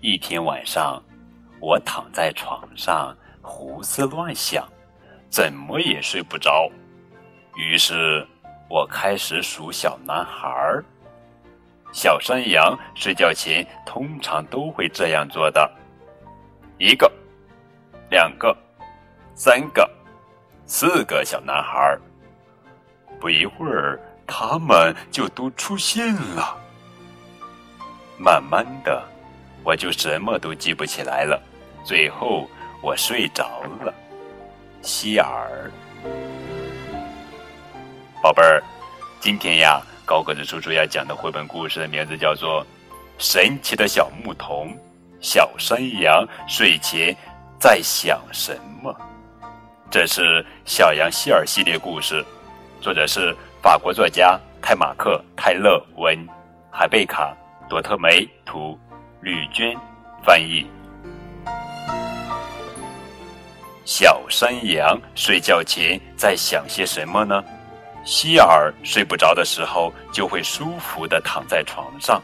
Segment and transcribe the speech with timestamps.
[0.00, 1.02] 一天晚上，
[1.58, 4.64] 我躺在床上胡思乱想，
[5.28, 6.70] 怎么也睡不着。
[7.56, 8.24] 于是，
[8.70, 10.84] 我开始数小男孩儿。
[11.92, 15.68] 小山羊睡觉前通常都会这样做的：
[16.78, 17.10] 一个、
[18.08, 18.56] 两个、
[19.34, 19.90] 三个、
[20.64, 22.00] 四个小男孩儿。
[23.18, 26.56] 不一会儿，他们就都出现了。
[28.16, 29.02] 慢慢的。
[29.64, 31.38] 我就什么都记不起来了，
[31.84, 32.48] 最后
[32.80, 33.92] 我睡着了。
[34.80, 35.70] 希尔，
[38.22, 38.62] 宝贝儿，
[39.20, 42.64] 今天呀，高个子叔叔要讲的绘本故事的名字叫做
[43.18, 44.70] 《神奇的小牧童》，
[45.20, 47.14] 小山羊睡前
[47.58, 48.94] 在想什么？
[49.90, 52.24] 这是小羊希尔系列故事，
[52.80, 56.16] 作者是法国作家泰马克·泰勒文，
[56.70, 57.36] 海贝卡·
[57.68, 58.78] 朵特梅图。
[59.20, 59.76] 吕娟
[60.22, 60.64] 翻译。
[63.84, 67.42] 小山羊睡觉前在想些什么呢？
[68.04, 72.22] 希尔睡不着的时候，就会舒服的躺在床上，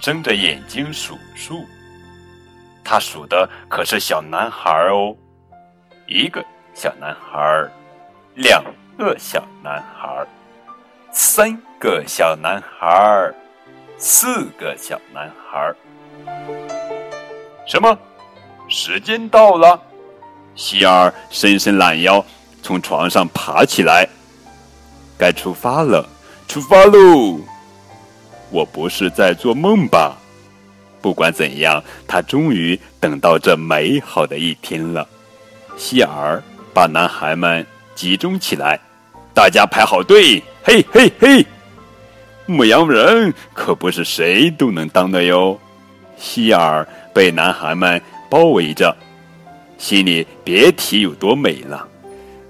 [0.00, 1.66] 睁着眼睛数数。
[2.84, 5.12] 他数的可是小男孩哦，
[6.06, 7.68] 一个小男孩，
[8.36, 8.62] 两
[8.96, 9.97] 个小男孩，
[11.38, 13.32] 三个小男孩，
[13.96, 15.72] 四个小男孩。
[17.64, 17.96] 什么？
[18.68, 19.80] 时间到了！
[20.56, 22.24] 希尔伸伸懒腰，
[22.60, 24.08] 从床上爬起来。
[25.16, 26.04] 该出发了，
[26.48, 27.38] 出发喽！
[28.50, 30.16] 我不是在做梦吧？
[31.00, 35.08] 不管怎样，他终于等到这美好的一天了。
[35.76, 36.42] 希尔
[36.74, 37.64] 把男孩们
[37.94, 38.80] 集中起来，
[39.32, 40.42] 大家排好队。
[40.68, 41.46] 嘿嘿嘿！
[42.44, 45.58] 牧羊人可不是谁都能当的哟。
[46.18, 48.94] 希尔被男孩们包围着，
[49.78, 51.88] 心里别提有多美了。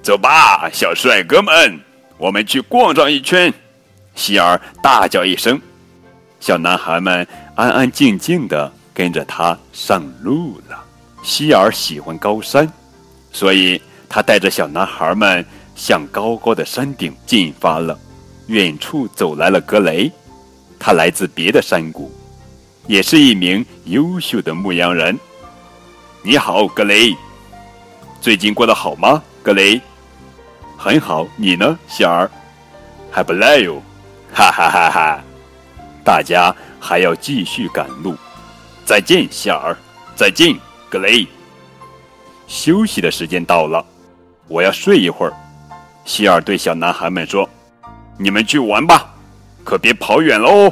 [0.03, 1.79] 走吧，小帅哥们，
[2.17, 3.55] 我们去逛上一圈。
[4.17, 5.61] 希尔大叫一声，
[6.41, 7.25] 小男孩们
[7.55, 10.85] 安安静静的跟着他上路了。
[11.23, 12.69] 希尔喜欢高山，
[13.31, 15.47] 所以他带着小男孩们
[15.77, 17.97] 向高高的山顶进发了。
[18.49, 20.11] 远处走来了格雷，
[20.79, 22.11] 他来自别的山谷。
[22.87, 25.19] 也是一名优秀的牧羊人。
[26.23, 27.15] 你好，格雷。
[28.23, 29.79] 最近过得好吗，格雷？
[30.79, 32.29] 很好，你呢，希尔？
[33.11, 33.83] 还不赖哟，
[34.33, 35.23] 哈哈哈哈！
[36.03, 38.17] 大家还要继续赶路。
[38.87, 39.77] 再见，希尔。
[40.17, 40.57] 再见，
[40.89, 41.27] 格雷。
[42.47, 43.85] 休息的时间到了，
[44.47, 45.33] 我要睡一会儿。
[46.07, 47.49] 希尔对小男孩们说
[48.19, 49.15] ：“你们去玩吧，
[49.65, 50.71] 可别跑远喽。”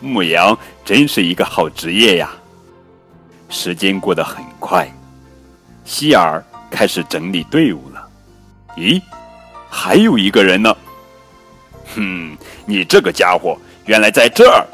[0.00, 2.30] 牧羊真是一个好职业呀！
[3.48, 4.90] 时间过得很快，
[5.84, 8.08] 希尔开始整理队伍了。
[8.76, 9.00] 咦，
[9.70, 10.76] 还有一个人呢！
[11.94, 12.36] 哼，
[12.66, 14.66] 你这个家伙原来在这儿！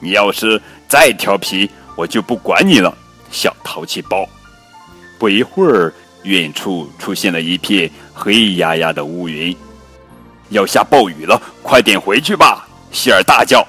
[0.00, 2.92] 你要是再调皮，我就不管你了，
[3.30, 4.28] 小淘气包！
[5.18, 5.92] 不一会儿，
[6.24, 9.56] 远处出现了一片黑压压的乌云，
[10.50, 12.66] 要下暴雨了，快点回去吧！
[12.90, 13.66] 希尔大叫。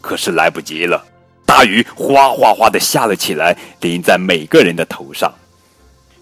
[0.00, 1.04] 可是来不及了，
[1.44, 5.32] 大雨哗哗哗的下了起来，淋在每个人的头上。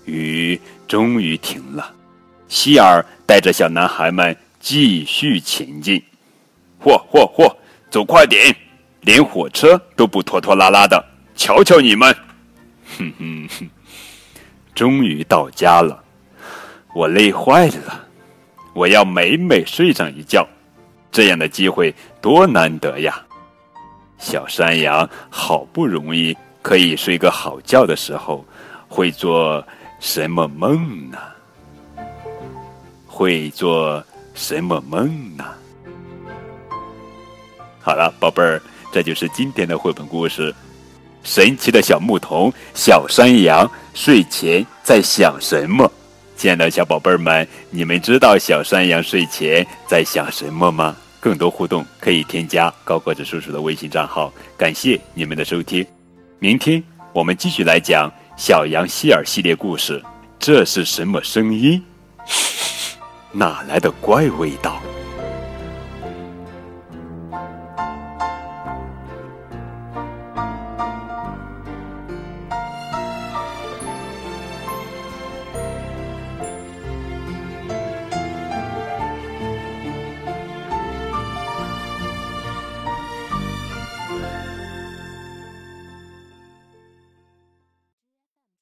[0.05, 1.93] 雨终于停了，
[2.49, 6.03] 希尔带着小男孩们继续前进。
[6.83, 7.53] 嚯嚯嚯，
[7.91, 8.55] 走快点，
[9.01, 11.05] 连火车都不拖拖拉拉的。
[11.35, 12.17] 瞧瞧你们，
[12.97, 13.69] 哼哼哼，
[14.75, 16.03] 终于到家了，
[16.95, 18.06] 我累坏了，
[18.77, 20.47] 我要美美睡上一觉。
[21.11, 23.25] 这样的机会多难得呀！
[24.19, 28.45] 小山羊好不容易可以睡个好觉的时候，
[28.87, 29.67] 会做
[29.99, 31.17] 什么梦呢？
[33.07, 34.05] 会做
[34.35, 35.45] 什么梦呢？
[37.81, 38.61] 好了，宝贝儿，
[38.93, 40.53] 这就是今天的绘本故事
[41.25, 42.51] 《神奇的小牧童》。
[42.75, 45.91] 小山羊睡前在想什么？
[46.37, 50.95] 亲爱的小宝贝儿们，你们知道小山羊睡前在想什么吗？
[51.19, 54.33] 更多互动可以添加高个子叔叔的微信账号。
[54.57, 55.85] 感谢你们的收听，
[56.39, 56.83] 明天
[57.15, 60.01] 我们继续来讲小羊希尔系列故事。
[60.39, 61.83] 这是什么声音？
[63.33, 64.81] 哪来的怪味道？